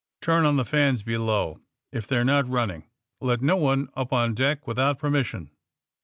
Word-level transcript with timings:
Turn 0.19 0.47
on 0.47 0.55
the 0.57 0.65
fans 0.65 1.03
below 1.03 1.59
if 1.91 2.07
they 2.07 2.17
're 2.17 2.23
not 2.25 2.49
run 2.49 2.69
ning. 2.69 2.89
Let 3.19 3.43
no 3.43 3.55
one 3.55 3.89
up 3.95 4.11
on 4.11 4.33
deck 4.33 4.65
without 4.65 4.97
permis 4.97 5.27
sion." 5.27 5.51